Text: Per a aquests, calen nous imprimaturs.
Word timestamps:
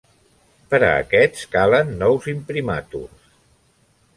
Per 0.71 0.77
a 0.77 0.89
aquests, 1.01 1.43
calen 1.57 1.91
nous 1.99 2.27
imprimaturs. 2.33 3.31